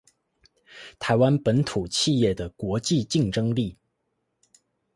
[0.97, 3.77] 台灣本土企業的國際競爭力